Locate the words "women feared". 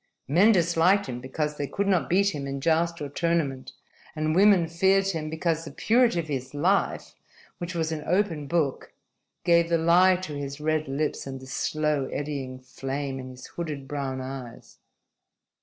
4.35-5.07